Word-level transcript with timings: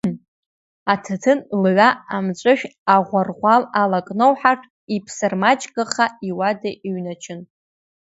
Аҭаҭын 0.93 1.39
лҩа, 1.61 1.89
амҵәышә 2.15 2.65
аӷәарӷәал 2.95 3.63
алакноуҳартә, 3.81 4.67
иԥсырмаҷгаха 4.95 6.05
иуада 6.29 6.71
иҩначын. 6.87 7.39